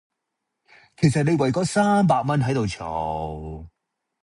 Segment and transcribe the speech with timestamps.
[0.97, 3.67] 其實你為嗰三百蚊喺度嘈